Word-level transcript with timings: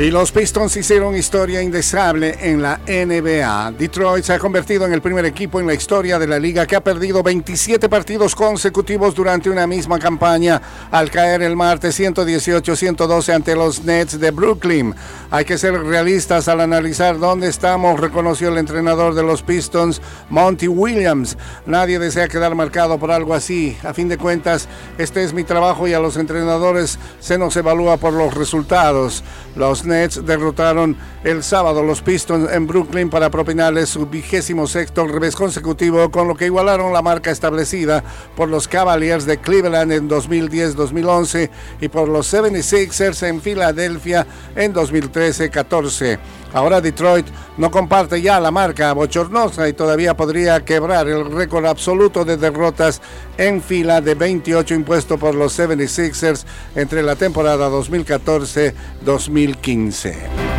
Y 0.00 0.10
los 0.10 0.32
Pistons 0.32 0.74
hicieron 0.78 1.14
historia 1.14 1.60
indesable 1.60 2.34
en 2.40 2.62
la 2.62 2.80
NBA. 2.86 3.72
Detroit 3.72 4.24
se 4.24 4.32
ha 4.32 4.38
convertido 4.38 4.86
en 4.86 4.94
el 4.94 5.02
primer 5.02 5.26
equipo 5.26 5.60
en 5.60 5.66
la 5.66 5.74
historia 5.74 6.18
de 6.18 6.26
la 6.26 6.38
liga 6.38 6.66
que 6.66 6.74
ha 6.74 6.82
perdido 6.82 7.22
27 7.22 7.86
partidos 7.90 8.34
consecutivos 8.34 9.14
durante 9.14 9.50
una 9.50 9.66
misma 9.66 9.98
campaña 9.98 10.62
al 10.90 11.10
caer 11.10 11.42
el 11.42 11.54
martes 11.54 12.00
118-112 12.00 13.34
ante 13.34 13.54
los 13.54 13.84
Nets 13.84 14.18
de 14.18 14.30
Brooklyn. 14.30 14.94
Hay 15.30 15.44
que 15.44 15.58
ser 15.58 15.74
realistas 15.74 16.48
al 16.48 16.62
analizar 16.62 17.18
dónde 17.18 17.48
estamos, 17.48 18.00
reconoció 18.00 18.48
el 18.48 18.56
entrenador 18.56 19.12
de 19.12 19.22
los 19.22 19.42
Pistons, 19.42 20.00
Monty 20.30 20.66
Williams. 20.66 21.36
Nadie 21.66 21.98
desea 21.98 22.26
quedar 22.26 22.54
marcado 22.54 22.98
por 22.98 23.10
algo 23.10 23.34
así. 23.34 23.76
A 23.84 23.92
fin 23.92 24.08
de 24.08 24.16
cuentas, 24.16 24.66
este 24.96 25.22
es 25.22 25.34
mi 25.34 25.44
trabajo 25.44 25.86
y 25.86 25.92
a 25.92 26.00
los 26.00 26.16
entrenadores 26.16 26.98
se 27.20 27.36
nos 27.36 27.54
evalúa 27.58 27.98
por 27.98 28.14
los 28.14 28.32
resultados. 28.32 29.22
Los 29.56 29.89
Derrotaron 29.90 30.96
el 31.24 31.42
sábado 31.42 31.82
los 31.82 32.00
Pistons 32.00 32.50
en 32.52 32.66
Brooklyn 32.66 33.10
para 33.10 33.30
propinarles 33.30 33.88
su 33.88 34.06
vigésimo 34.06 34.66
sexto 34.66 35.06
revés 35.06 35.34
consecutivo, 35.34 36.10
con 36.10 36.28
lo 36.28 36.36
que 36.36 36.46
igualaron 36.46 36.92
la 36.92 37.02
marca 37.02 37.30
establecida 37.30 38.04
por 38.36 38.48
los 38.48 38.68
Cavaliers 38.68 39.26
de 39.26 39.38
Cleveland 39.38 39.92
en 39.92 40.08
2010-2011 40.08 41.50
y 41.80 41.88
por 41.88 42.08
los 42.08 42.32
76ers 42.32 43.26
en 43.26 43.40
Filadelfia 43.40 44.26
en 44.54 44.72
2013-14. 44.72 46.18
Ahora 46.52 46.80
Detroit 46.80 47.26
no 47.56 47.70
comparte 47.70 48.20
ya 48.20 48.40
la 48.40 48.50
marca 48.50 48.92
bochornosa 48.92 49.68
y 49.68 49.72
todavía 49.72 50.16
podría 50.16 50.64
quebrar 50.64 51.06
el 51.08 51.30
récord 51.30 51.66
absoluto 51.66 52.24
de 52.24 52.36
derrotas 52.36 53.00
en 53.38 53.62
fila 53.62 54.00
de 54.00 54.14
28 54.14 54.74
impuesto 54.74 55.18
por 55.18 55.34
los 55.34 55.58
76ers 55.58 56.44
entre 56.74 57.02
la 57.02 57.16
temporada 57.16 57.68
2014-2015. 57.70 60.49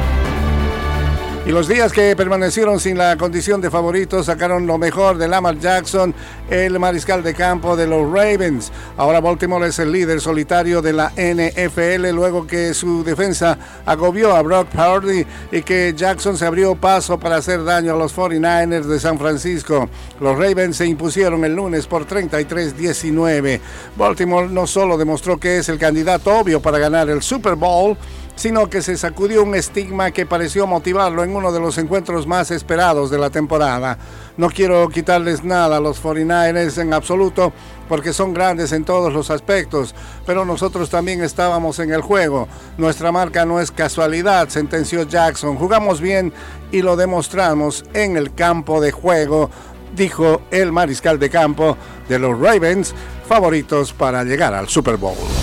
Y 1.44 1.50
los 1.50 1.68
días 1.68 1.92
que 1.92 2.16
permanecieron 2.16 2.80
sin 2.80 3.00
la 3.00 3.18
condición 3.18 3.62
de 3.62 3.72
favoritos 3.72 4.28
sacaron 4.28 4.68
lo 4.68 4.78
mejor 4.78 5.18
de 5.18 5.28
Lamar 5.28 5.58
Jackson, 5.58 6.14
el 6.52 6.78
mariscal 6.78 7.24
de 7.24 7.34
campo 7.34 7.76
de 7.76 7.88
los 7.88 8.06
Ravens. 8.12 8.72
Ahora 8.96 9.22
Baltimore 9.22 9.68
es 9.68 9.80
el 9.80 9.92
líder 9.92 10.22
solitario 10.22 10.84
de 10.84 10.94
la 10.94 11.10
NFL 11.10 12.12
luego 12.14 12.46
que 12.46 12.76
su 12.76 13.04
defensa 13.04 13.58
agobió 13.88 14.36
a 14.36 14.44
Brock 14.44 14.68
Purdy 14.68 15.26
y 15.52 15.64
que 15.64 15.96
Jackson 15.98 16.38
se 16.38 16.46
abrió 16.46 16.76
paso 16.76 17.20
para 17.20 17.38
hacer 17.38 17.64
daño 17.64 17.96
a 17.96 17.98
los 17.98 18.16
49ers 18.16 18.84
de 18.84 19.00
San 19.00 19.18
Francisco. 19.18 19.90
Los 20.20 20.38
Ravens 20.38 20.78
se 20.78 20.86
impusieron 20.86 21.44
el 21.44 21.56
lunes 21.56 21.88
por 21.88 22.06
33-19. 22.06 23.60
Baltimore 23.98 24.48
no 24.48 24.68
solo 24.68 24.96
demostró 24.96 25.40
que 25.40 25.58
es 25.58 25.70
el 25.70 25.80
candidato 25.80 26.38
obvio 26.38 26.62
para 26.62 26.78
ganar 26.78 27.10
el 27.10 27.24
Super 27.24 27.56
Bowl, 27.56 27.98
sino 28.36 28.70
que 28.70 28.82
se 28.82 28.98
sacudió 28.98 29.44
un 29.44 29.56
estigma 29.56 30.12
que 30.12 30.26
pareció 30.26 30.68
motivarlo 30.68 31.24
en 31.24 31.36
uno 31.36 31.52
de 31.52 31.60
los 31.60 31.78
encuentros 31.78 32.28
más 32.28 32.52
esperados 32.52 33.10
de 33.10 33.18
la 33.18 33.30
temporada. 33.30 33.98
No 34.38 34.50
quiero 34.50 34.88
quitarles 34.90 35.44
nada 35.44 35.78
a 35.78 35.80
los 35.80 36.02
49ers 36.02 36.82
en 36.82 36.94
absoluto, 36.94 37.54
porque 37.88 38.14
son 38.14 38.34
grandes 38.34 38.72
en 38.72 38.86
todos 38.86 39.14
los 39.14 39.30
aspectos, 39.30 39.94
pero 40.26 40.46
nosotros 40.46 40.90
también 40.90 41.22
estábamos 41.22 41.80
en 41.80 41.92
el 41.92 42.02
juego. 42.02 42.48
Nuestra 42.78 43.12
marca 43.12 43.46
no 43.46 43.60
es 43.60 43.72
casualidad, 43.72 44.50
sentenció 44.50 45.04
Jackson. 45.04 45.58
Jugamos 45.58 46.00
bien 46.00 46.34
y 46.72 46.82
lo 46.82 46.96
demostramos 46.96 47.84
en 47.94 48.18
el 48.18 48.34
campo 48.34 48.80
de 48.80 48.92
juego, 48.92 49.50
dijo 49.96 50.42
el 50.52 50.72
mariscal 50.72 51.20
de 51.20 51.30
campo 51.30 51.78
de 52.08 52.18
los 52.18 52.40
Ravens, 52.40 52.96
favoritos 53.28 53.94
para 53.94 54.24
llegar 54.24 54.54
al 54.54 54.70
Super 54.70 54.98
Bowl 54.98 55.41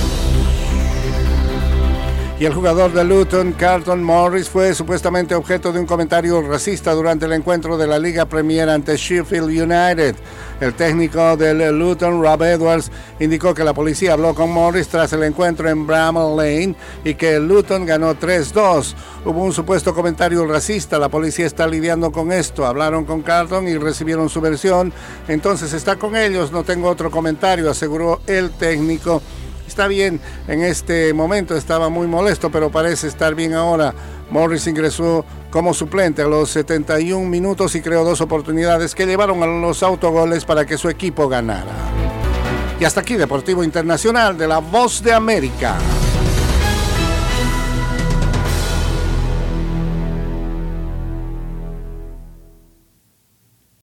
y 2.41 2.45
el 2.45 2.55
jugador 2.55 2.93
de 2.93 3.03
Luton, 3.03 3.53
Carlton 3.53 4.03
Morris, 4.03 4.49
fue 4.49 4.73
supuestamente 4.73 5.35
objeto 5.35 5.73
de 5.73 5.81
un 5.81 5.87
comentario 5.87 6.41
racista 6.41 6.93
durante 6.93 7.27
el 7.27 7.33
encuentro 7.33 7.77
de 7.77 7.89
la 7.89 7.99
Liga 7.99 8.27
Premier 8.27 8.69
ante 8.69 8.97
Sheffield 8.97 9.49
United. 9.49 10.15
El 10.61 10.75
técnico 10.75 11.37
del 11.37 11.77
Luton, 11.77 12.23
Rob 12.23 12.41
Edwards, 12.45 12.93
indicó 13.19 13.55
que 13.55 13.65
la 13.65 13.75
policía 13.75 14.13
habló 14.13 14.37
con 14.37 14.53
Morris 14.53 14.87
tras 14.87 15.13
el 15.13 15.25
encuentro 15.25 15.69
en 15.69 15.85
Bramall 15.85 16.37
Lane 16.37 16.77
y 17.05 17.15
que 17.15 17.41
Luton 17.41 17.85
ganó 17.85 18.15
3-2. 18.15 18.95
Hubo 19.25 19.43
un 19.43 19.53
supuesto 19.53 19.93
comentario 19.93 20.47
racista, 20.47 20.97
la 21.01 21.09
policía 21.09 21.47
está 21.47 21.67
lidiando 21.67 22.13
con 22.13 22.31
esto. 22.31 22.67
Hablaron 22.67 23.05
con 23.05 23.23
Carlton 23.23 23.67
y 23.67 23.79
recibieron 23.79 24.29
su 24.29 24.41
versión, 24.41 24.93
entonces 25.27 25.73
está 25.73 25.97
con 25.97 26.15
ellos, 26.15 26.53
no 26.53 26.63
tengo 26.63 26.89
otro 26.89 27.11
comentario, 27.11 27.69
aseguró 27.69 28.21
el 28.29 28.51
técnico 28.51 29.23
está 29.69 29.87
bien 29.87 30.21
en 30.49 30.63
este 30.63 31.13
momento, 31.15 31.57
estaba 31.57 31.89
muy 31.89 32.07
molesto, 32.07 32.51
pero 32.51 32.71
parece 32.71 33.07
estar 33.07 33.35
bien 33.35 33.55
ahora. 33.55 33.95
Morris 34.31 34.67
ingresó 34.67 35.25
como 35.51 35.73
suplente 35.73 36.23
a 36.23 36.27
los 36.27 36.51
71 36.51 37.29
minutos 37.29 37.75
y 37.75 37.81
creó 37.81 38.05
dos 38.05 38.21
oportunidades 38.21 38.95
que 38.95 39.07
llevaron 39.07 39.43
a 39.43 39.47
los 39.47 39.83
autogoles 39.83 40.45
para 40.45 40.67
que 40.67 40.77
su 40.77 40.89
equipo 40.89 41.29
ganara. 41.29 41.73
Y 42.81 42.85
hasta 42.85 43.01
aquí 43.01 43.15
Deportivo 43.15 43.65
Internacional 43.65 44.37
de 44.37 44.49
la 44.49 44.59
Voz 44.59 45.03
de 45.03 45.13
América. 45.13 45.77